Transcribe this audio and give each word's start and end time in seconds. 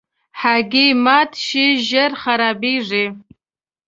هګۍ 0.41 0.89
مات 1.05 1.31
شي، 1.45 1.65
ژر 1.87 2.11
خرابیږي. 2.21 3.05